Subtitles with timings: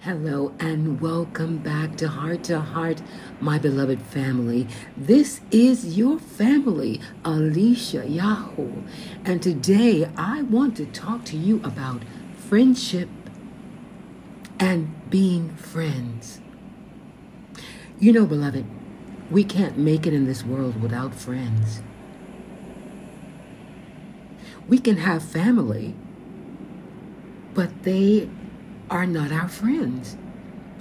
[0.00, 3.02] Hello and welcome back to Heart to Heart,
[3.40, 4.68] my beloved family.
[4.96, 8.84] This is your family, Alicia Yahoo.
[9.24, 12.02] And today I want to talk to you about
[12.36, 13.08] friendship
[14.60, 16.40] and being friends.
[17.98, 18.66] You know, beloved,
[19.30, 21.82] we can't make it in this world without friends.
[24.68, 25.96] We can have family,
[27.54, 28.28] but they
[28.90, 30.16] are not our friends.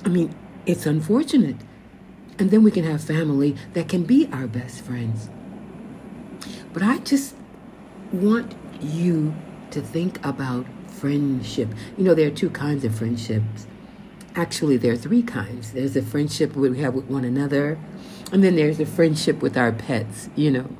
[0.03, 0.35] I mean,
[0.65, 1.57] it's unfortunate.
[2.37, 5.29] And then we can have family that can be our best friends.
[6.73, 7.35] But I just
[8.11, 9.33] want you
[9.71, 11.69] to think about friendship.
[11.97, 13.67] You know, there are two kinds of friendships.
[14.35, 15.71] Actually, there are three kinds.
[15.71, 17.79] There's the friendship we have with one another,
[18.33, 20.75] and then there's the friendship with our pets, you know.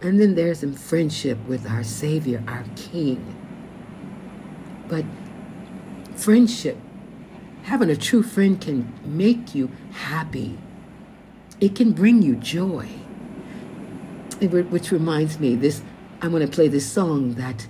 [0.00, 3.34] And then there's some friendship with our Savior, our King.
[4.86, 5.04] But
[6.18, 6.76] friendship,
[7.62, 10.58] having a true friend can make you happy.
[11.60, 12.88] It can bring you joy.
[14.40, 15.82] Which reminds me, this
[16.20, 17.66] I'm going to play this song that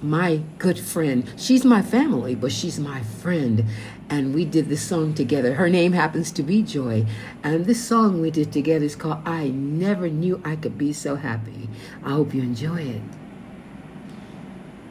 [0.00, 3.64] my good friend, she's my family, but she's my friend.
[4.10, 5.54] And we did this song together.
[5.54, 7.06] Her name happens to be Joy.
[7.42, 11.16] And this song we did together is called I Never Knew I Could Be So
[11.16, 11.68] Happy.
[12.04, 13.02] I hope you enjoy it.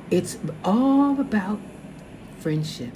[0.10, 1.60] It's all about
[2.42, 2.90] friendship.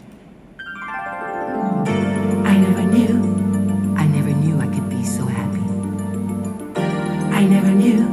[1.85, 5.61] I never knew, I never knew I could be so happy.
[7.31, 8.07] I never knew,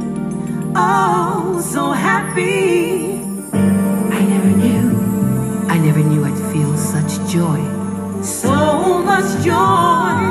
[0.75, 3.23] oh, so happy.
[3.51, 4.95] I never knew,
[5.69, 7.59] I never knew I'd feel such joy,
[8.21, 10.21] so much joy.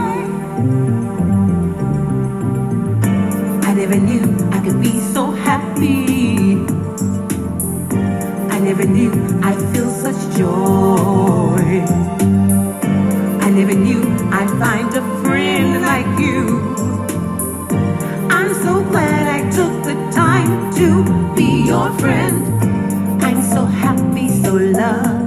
[3.66, 4.22] I never knew
[4.52, 5.31] I could be so
[8.72, 11.84] never knew I'd feel such joy.
[13.44, 14.00] I never knew
[14.32, 16.58] I'd find a friend like you.
[18.30, 23.22] I'm so glad I took the time to be your friend.
[23.22, 25.21] I'm so happy, so lucky,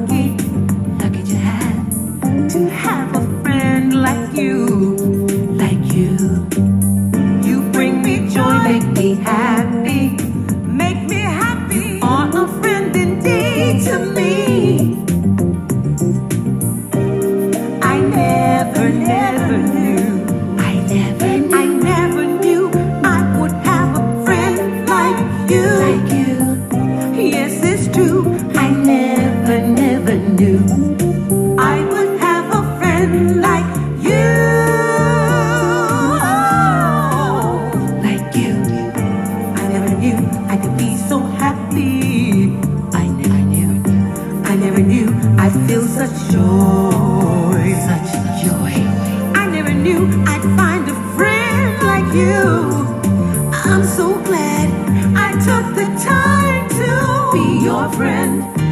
[52.18, 54.70] I'm so glad
[55.18, 58.65] I took the time to be your friend.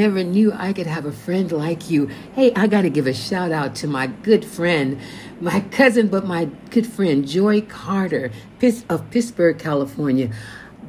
[0.00, 2.06] Never knew I could have a friend like you.
[2.32, 4.98] Hey, I got to give a shout out to my good friend,
[5.42, 8.30] my cousin, but my good friend, Joy Carter
[8.88, 10.30] of Pittsburg, California.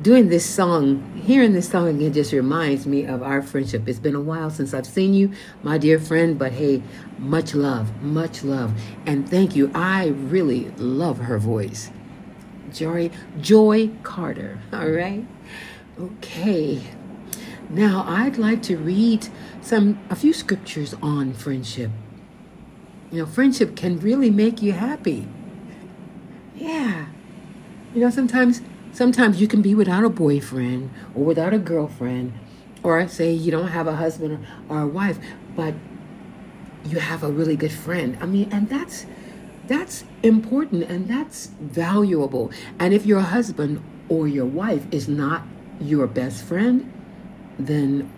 [0.01, 3.85] Doing this song, hearing this song again just reminds me of our friendship.
[3.85, 6.81] It's been a while since I've seen you, my dear friend, but hey,
[7.19, 8.71] much love, much love.
[9.05, 9.71] And thank you.
[9.75, 11.91] I really love her voice.
[12.71, 13.11] Joy,
[13.41, 15.25] Joy Carter, all right?
[15.99, 16.81] Okay.
[17.73, 19.29] Now, I'd like to read
[19.61, 21.89] some a few scriptures on friendship.
[23.11, 25.25] You know, friendship can really make you happy.
[26.53, 27.07] Yeah.
[27.93, 32.33] You know, sometimes sometimes you can be without a boyfriend or without a girlfriend
[32.83, 35.17] or say you don't have a husband or a wife,
[35.55, 35.73] but
[36.83, 38.17] you have a really good friend.
[38.19, 39.05] I mean, and that's
[39.67, 42.51] that's important and that's valuable.
[42.79, 45.43] And if your husband or your wife is not
[45.79, 46.91] your best friend,
[47.67, 48.11] then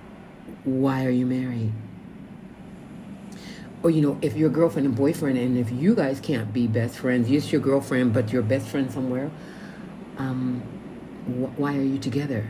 [0.64, 1.72] why are you married?
[3.84, 6.98] or you know, if you're girlfriend and boyfriend, and if you guys can't be best
[6.98, 9.30] friends, you're your girlfriend, but you're best friend somewhere.
[10.18, 10.62] Um,
[11.26, 12.50] wh- why are you together?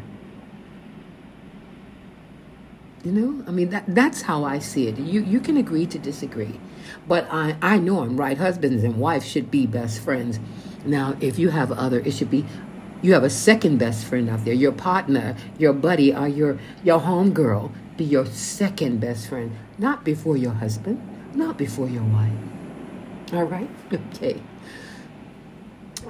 [3.04, 4.98] You know, I mean that that's how I see it.
[4.98, 6.60] You you can agree to disagree,
[7.07, 8.38] but I I know I'm right.
[8.38, 10.39] Husbands and wives should be best friends.
[10.86, 12.46] Now, if you have other, it should be
[13.04, 14.54] you have a second best friend out there.
[14.54, 20.04] Your partner, your buddy, or your your home girl be your second best friend, not
[20.04, 21.00] before your husband,
[21.36, 22.32] not before your wife.
[23.34, 24.42] All right, okay.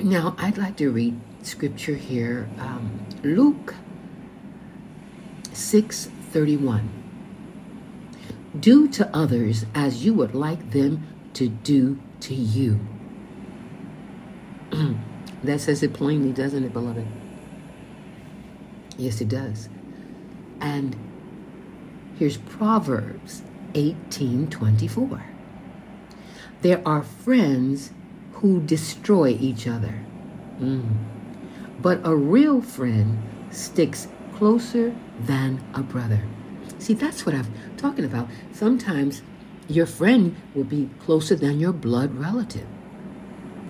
[0.01, 3.74] Now I'd like to read scripture here, um, Luke
[5.51, 6.89] six 31.
[8.60, 12.80] Do to others as you would like them to do to you.
[15.44, 17.06] that says it plainly, doesn't it, beloved?
[18.98, 19.69] Yes, it does.
[20.62, 20.95] And
[22.18, 23.44] here's Proverbs
[23.74, 25.24] 18:24.
[26.62, 27.92] There are friends
[28.34, 30.00] who destroy each other.
[30.60, 30.95] Mm.
[31.81, 33.19] But a real friend
[33.51, 36.24] sticks closer than a brother.
[36.80, 38.30] See, that's what I'm talking about.
[38.51, 39.22] Sometimes
[39.68, 42.68] your friend will be closer than your blood relative.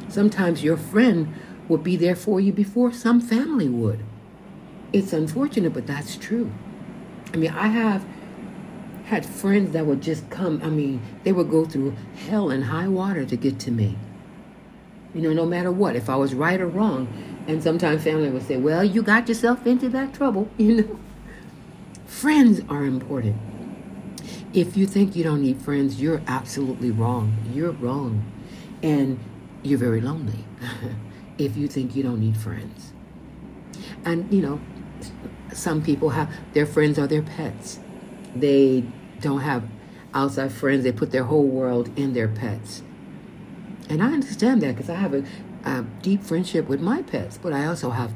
[0.10, 1.34] Sometimes your friend
[1.68, 4.00] will be there for you before some family would.
[4.92, 6.52] It's unfortunate, but that's true.
[7.34, 8.06] I mean, I have
[9.06, 11.96] had friends that would just come, I mean, they would go through
[12.28, 13.98] hell and high water to get to me.
[15.14, 17.08] You know, no matter what, if I was right or wrong.
[17.48, 21.00] And sometimes family would say, well, you got yourself into that trouble, you know.
[22.06, 23.36] Friends are important.
[24.54, 27.36] If you think you don't need friends, you're absolutely wrong.
[27.54, 28.24] You're wrong.
[28.84, 29.20] And
[29.64, 30.44] you're very lonely
[31.38, 32.94] if you think you don't need friends.
[34.06, 34.62] And, you know,
[35.54, 37.80] some people have their friends are their pets.
[38.36, 38.84] They
[39.22, 39.64] don't have
[40.14, 42.84] outside friends, they put their whole world in their pets.
[43.90, 45.24] And I understand that because I have a,
[45.66, 48.12] a, deep friendship with my pets, but I also have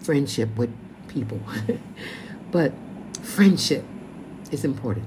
[0.00, 0.74] friendship with
[1.08, 1.40] people.
[2.50, 2.72] but
[3.22, 3.84] friendship
[4.50, 5.06] is important.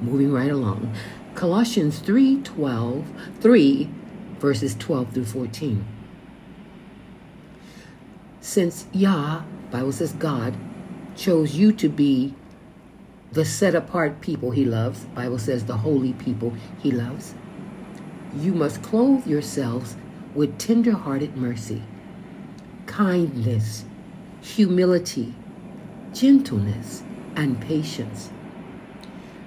[0.00, 0.94] Moving right along.
[1.34, 3.06] Colossians 3 12,
[3.40, 3.90] 3
[4.38, 5.84] verses 12 through 14.
[8.44, 10.54] Since Yah, Bible says God,
[11.16, 12.34] chose you to be
[13.32, 17.34] the set apart people he loves, Bible says the holy people he loves,
[18.36, 19.96] you must clothe yourselves
[20.34, 21.82] with tender-hearted mercy,
[22.84, 23.86] kindness,
[24.42, 25.34] humility,
[26.12, 27.02] gentleness,
[27.34, 28.28] and patience.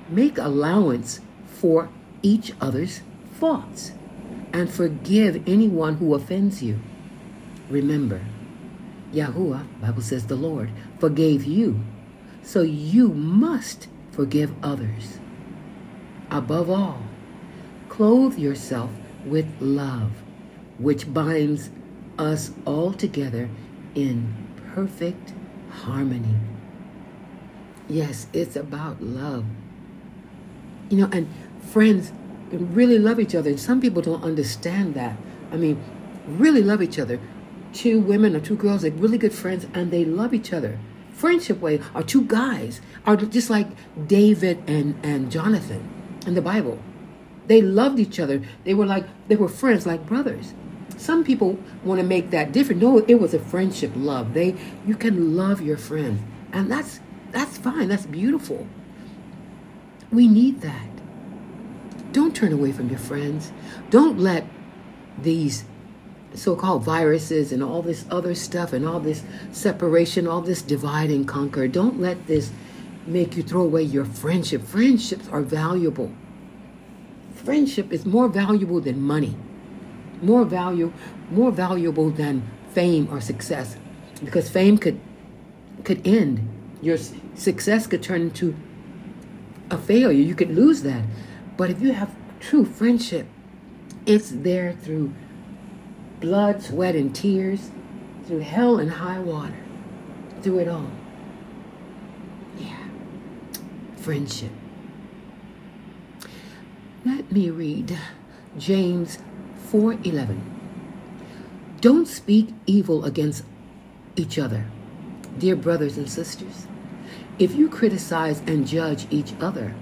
[0.10, 1.90] Make allowance for
[2.24, 3.02] each other's
[3.40, 3.92] faults
[4.52, 6.80] and forgive anyone who offends you.
[7.70, 8.22] Remember,
[9.14, 10.70] Yahuwah, Bible says the Lord,
[11.00, 11.82] forgave you,
[12.44, 15.20] so you must forgive others.
[16.30, 17.02] Above all,
[17.90, 18.92] clothe yourself
[19.26, 20.12] with love,
[20.78, 21.70] which binds
[22.18, 23.50] us all together
[23.96, 24.34] in
[24.74, 25.34] perfect
[25.70, 26.36] harmony.
[27.88, 29.46] Yes, it's about love.
[30.90, 31.28] You know, and
[31.62, 32.12] friends
[32.52, 33.50] really love each other.
[33.50, 35.18] And some people don't understand that.
[35.52, 35.82] I mean,
[36.28, 37.20] really love each other.
[37.78, 40.80] Two women or two girls are really good friends and they love each other.
[41.12, 43.68] Friendship way are two guys are just like
[44.08, 45.88] David and, and Jonathan
[46.26, 46.80] in the Bible.
[47.46, 48.42] They loved each other.
[48.64, 50.56] They were like they were friends like brothers.
[50.98, 52.82] Some people want to make that different.
[52.82, 54.34] No, it was a friendship love.
[54.34, 54.56] They
[54.88, 56.26] you can love your friend.
[56.52, 57.00] And that's
[57.30, 57.90] that's fine.
[57.90, 58.66] That's beautiful.
[60.12, 60.90] We need that.
[62.12, 63.52] Don't turn away from your friends.
[63.92, 64.48] Don't let
[65.22, 65.66] these
[66.34, 71.10] so called viruses and all this other stuff and all this separation, all this divide
[71.10, 72.52] and conquer, don't let this
[73.06, 74.62] make you throw away your friendship.
[74.64, 76.12] Friendships are valuable.
[77.34, 79.36] Friendship is more valuable than money,
[80.22, 80.92] more value,
[81.32, 83.78] more valuable than fame or success,
[84.24, 85.00] because fame could
[85.84, 86.48] could end.
[86.82, 86.98] Your
[87.36, 88.56] success could turn into
[89.72, 90.22] a failure.
[90.22, 91.04] You could lose that.
[91.56, 93.28] But if you have true friendship,
[94.06, 95.14] it's there through
[96.20, 97.72] blood, sweat, and tears,
[98.26, 99.58] through hell and high water,
[100.42, 100.90] through it all.
[102.58, 102.88] Yeah.
[103.96, 104.52] Friendship.
[107.06, 107.98] Let me read
[108.58, 109.20] James
[109.72, 110.42] 4:11.
[111.80, 113.44] Don't speak evil against
[114.16, 114.66] each other,
[115.38, 116.68] dear brothers and sisters.
[117.40, 119.76] If you criticize and judge each other,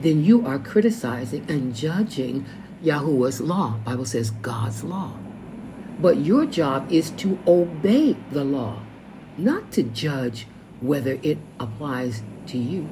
[0.00, 2.46] then you are criticizing and judging
[2.82, 3.78] Yahuwah's law.
[3.84, 5.12] Bible says God's law.
[5.98, 8.82] But your job is to obey the law,
[9.38, 10.46] not to judge
[10.80, 12.88] whether it applies to you.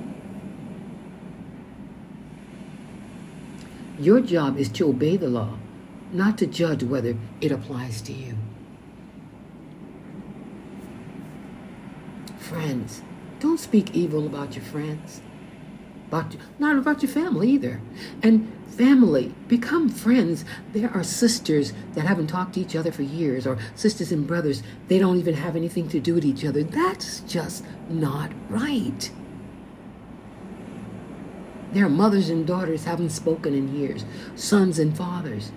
[3.98, 5.58] Your job is to obey the law,
[6.12, 8.36] not to judge whether it applies to you.
[12.38, 13.02] Friends,
[13.40, 15.20] don't speak evil about your friends.
[16.12, 17.80] About, not about your family either.
[18.22, 20.44] And family, become friends.
[20.74, 24.62] There are sisters that haven't talked to each other for years, or sisters and brothers,
[24.88, 26.62] they don't even have anything to do with each other.
[26.64, 29.10] That's just not right.
[31.72, 34.04] There are mothers and daughters haven't spoken in years,
[34.36, 35.50] sons and fathers.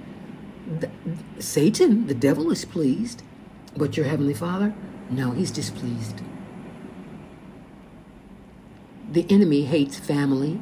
[0.79, 0.89] The,
[1.37, 3.23] Satan, the devil, is pleased,
[3.75, 4.73] but your heavenly Father,
[5.09, 6.21] no, he's displeased.
[9.11, 10.59] The enemy hates family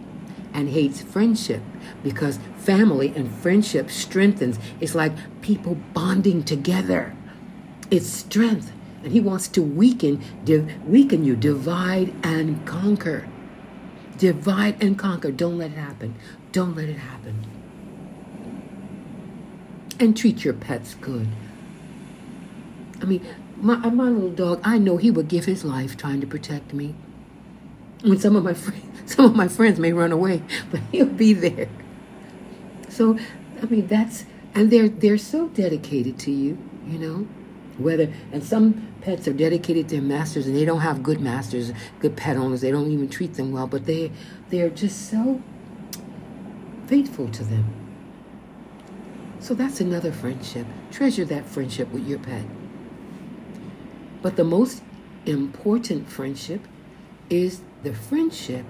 [0.53, 1.62] and hates friendship
[2.03, 4.59] because family and friendship strengthens.
[4.79, 7.15] It's like people bonding together.
[7.89, 8.71] It's strength,
[9.03, 10.23] and he wants to weaken,
[10.85, 13.27] weaken you, divide and conquer.
[14.17, 15.31] Divide and conquer.
[15.31, 16.15] Don't let it happen.
[16.51, 17.45] Don't let it happen.
[20.00, 21.27] And treat your pets good.
[23.01, 23.25] I mean,
[23.57, 26.95] my, my little dog, I know he would give his life trying to protect me.
[28.03, 31.33] When some of my friends, some of my friends may run away, but he'll be
[31.33, 31.69] there.
[32.89, 33.17] So,
[33.62, 36.57] I mean, that's and they're they're so dedicated to you,
[36.88, 37.27] you know.
[37.79, 41.72] Whether and some pets are dedicated to their masters and they don't have good masters,
[42.00, 42.62] good pet owners.
[42.62, 44.12] They don't even treat them well, but they
[44.50, 45.41] they're just so
[46.86, 47.65] faithful to them.
[49.39, 50.67] So that's another friendship.
[50.91, 52.45] Treasure that friendship with your pet.
[54.22, 54.81] But the most
[55.25, 56.62] important friendship
[57.29, 58.66] is the friendship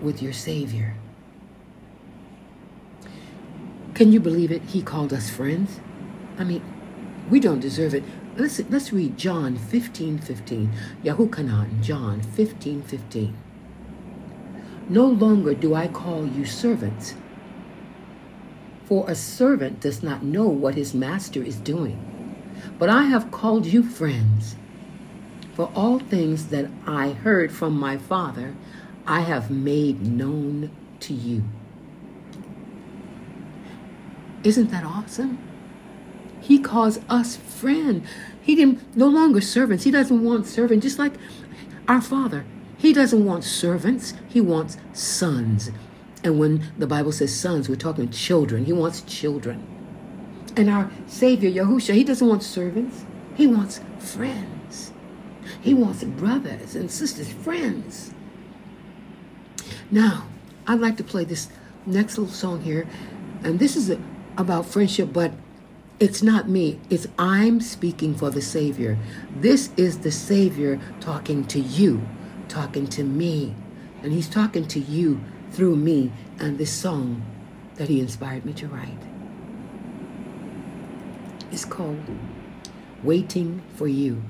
[0.00, 0.94] with your Savior.
[3.94, 4.62] Can you believe it?
[4.62, 5.78] He called us friends.
[6.38, 6.62] I mean,
[7.30, 8.02] we don't deserve it.
[8.36, 10.72] Let's, let's read John 15 15.
[11.04, 13.36] Yahuchanan, John 15 15.
[14.88, 17.14] No longer do I call you servants,
[18.84, 22.06] for a servant does not know what his master is doing.
[22.78, 24.56] But I have called you friends.
[25.54, 28.54] For all things that I heard from my Father,
[29.06, 31.44] I have made known to you.
[34.42, 35.38] Isn't that awesome?
[36.40, 38.02] He calls us friend.
[38.40, 39.84] He didn't no longer servants.
[39.84, 41.12] He doesn't want servants, just like
[41.86, 42.44] our Father.
[42.78, 44.14] He doesn't want servants.
[44.28, 45.70] He wants sons.
[46.24, 48.64] And when the Bible says sons, we're talking children.
[48.64, 49.66] He wants children.
[50.56, 53.04] And our Savior, Yahusha, he doesn't want servants.
[53.36, 54.59] He wants friends.
[55.60, 58.12] He wants brothers and sisters, friends.
[59.90, 60.26] Now,
[60.66, 61.48] I'd like to play this
[61.86, 62.86] next little song here.
[63.42, 64.00] And this is a,
[64.36, 65.32] about friendship, but
[65.98, 66.80] it's not me.
[66.88, 68.98] It's I'm speaking for the Savior.
[69.34, 72.06] This is the Savior talking to you,
[72.48, 73.54] talking to me.
[74.02, 77.22] And He's talking to you through me and this song
[77.76, 78.98] that He inspired me to write.
[81.50, 81.98] It's called
[83.02, 84.22] Waiting for You.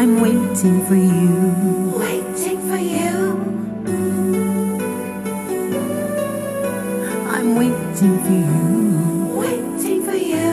[0.00, 1.92] I'm waiting for you.
[1.98, 3.12] Waiting for you.
[7.34, 8.60] I'm waiting for you.
[9.38, 10.48] Waiting for you.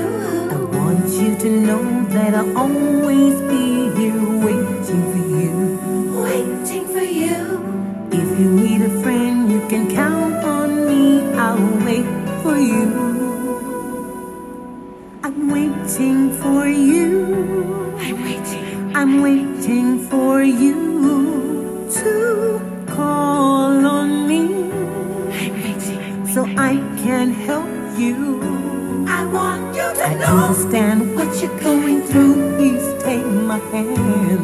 [0.51, 3.06] I want you to know that I'll always
[15.37, 17.95] I'm waiting for you.
[17.99, 18.95] I'm waiting.
[18.95, 24.45] I'm waiting for you to call on me
[25.31, 26.27] I'm waiting.
[26.33, 28.41] so I can help you.
[29.07, 32.57] I want you to I know understand what you're going through.
[32.57, 34.43] Please take my hand.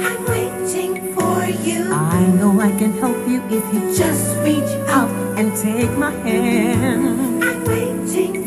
[0.00, 1.92] I'm waiting for you.
[1.92, 5.38] I know I can help you if you just reach out out.
[5.38, 7.44] and take my hand.
[7.44, 8.43] I'm waiting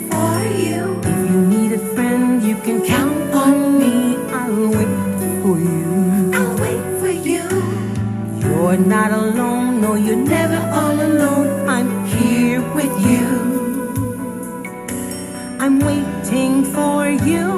[2.64, 4.16] can count on me.
[4.32, 4.94] I'll wait
[5.42, 6.32] for you.
[6.34, 7.44] I'll wait for you.
[8.42, 11.68] You're not alone, no, you're never all alone.
[11.68, 13.28] I'm here with you.
[15.60, 17.57] I'm waiting for you.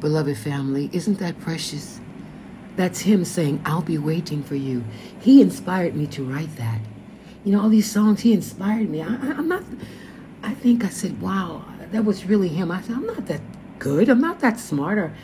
[0.00, 2.00] Beloved family, isn't that precious?
[2.76, 4.84] That's him saying, I'll be waiting for you.
[5.20, 6.80] He inspired me to write that.
[7.44, 9.02] You know, all these songs, he inspired me.
[9.02, 9.62] I, I'm not,
[10.42, 12.70] I think I said, wow, that was really him.
[12.70, 13.40] I said, I'm not that
[13.78, 14.08] good.
[14.08, 14.98] I'm not that smart.
[14.98, 15.14] Or,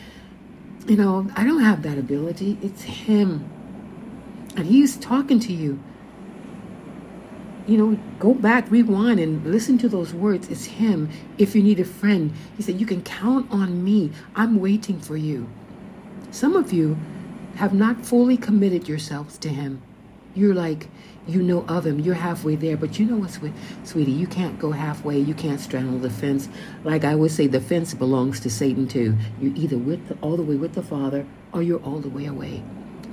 [0.87, 2.59] you know, I don't have that ability.
[2.63, 3.49] It's him.
[4.57, 5.79] And he's talking to you.
[7.67, 10.49] You know, go back, rewind, and listen to those words.
[10.49, 11.11] It's him.
[11.37, 14.13] If you need a friend, he said, You can count on me.
[14.37, 15.49] I'm waiting for you.
[16.31, 16.97] Some of you
[17.57, 19.83] have not fully committed yourselves to him.
[20.35, 20.89] You're like,
[21.27, 21.99] you know of him.
[21.99, 23.53] You're halfway there, but you know what, sweet,
[23.85, 24.13] sweetie?
[24.13, 25.19] You can't go halfway.
[25.19, 26.49] You can't straddle the fence.
[26.85, 29.17] Like I would say, the fence belongs to Satan too.
[29.41, 32.27] You're either with the, all the way with the Father, or you're all the way
[32.27, 32.63] away.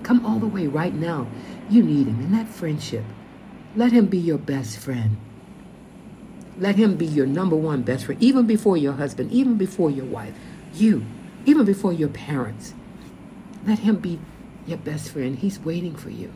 [0.03, 1.27] Come all the way right now.
[1.69, 3.05] You need him in that friendship.
[3.75, 5.17] Let him be your best friend.
[6.59, 10.05] Let him be your number one best friend, even before your husband, even before your
[10.05, 10.35] wife,
[10.73, 11.05] you,
[11.45, 12.73] even before your parents.
[13.65, 14.19] Let him be
[14.65, 15.37] your best friend.
[15.37, 16.31] He's waiting for you.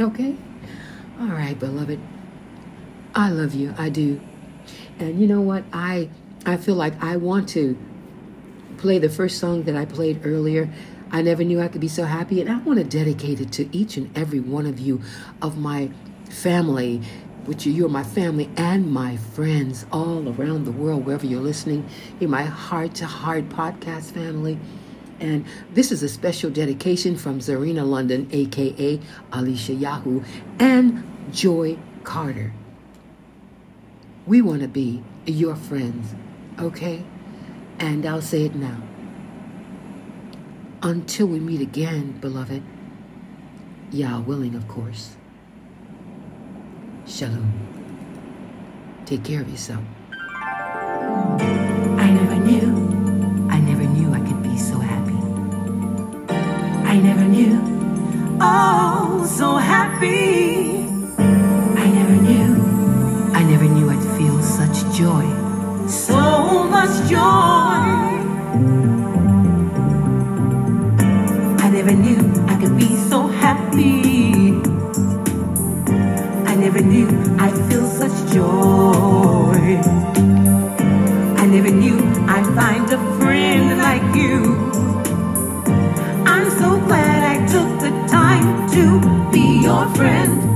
[0.00, 0.36] Okay?
[1.20, 2.00] All right, beloved.
[3.14, 3.74] I love you.
[3.76, 4.20] I do.
[4.98, 5.64] And you know what?
[5.72, 6.10] I
[6.46, 7.76] I feel like I want to
[8.76, 10.70] play the first song that I played earlier.
[11.10, 13.76] I never knew I could be so happy and I want to dedicate it to
[13.76, 15.00] each and every one of you
[15.42, 15.90] of my
[16.30, 17.02] family
[17.48, 21.88] which you're my family and my friends all around the world wherever you're listening.
[22.20, 24.58] You're my heart to heart podcast family.
[25.20, 29.00] And this is a special dedication from Zarina London, aka
[29.32, 30.22] Alicia Yahoo,
[30.58, 32.52] and Joy Carter.
[34.26, 36.14] We want to be your friends,
[36.58, 37.04] okay?
[37.78, 38.82] And I'll say it now.
[40.82, 42.62] Until we meet again, beloved,
[43.90, 45.16] Yah willing, of course.
[47.06, 47.52] Shalom.
[49.06, 49.82] Take care of yourself.
[78.32, 79.80] Joy.
[81.36, 84.36] I never knew I'd find a friend like you.
[86.26, 90.47] I'm so glad I took the time to be your friend.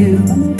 [0.00, 0.53] Never